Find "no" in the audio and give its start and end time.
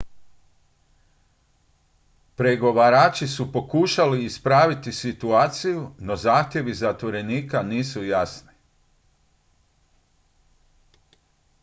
5.99-6.15